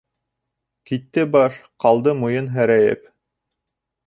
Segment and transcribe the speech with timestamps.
[0.91, 3.07] Китте баш, ҡалды муйын һерәйеп.